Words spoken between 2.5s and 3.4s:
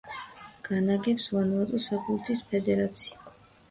ფედერაცია.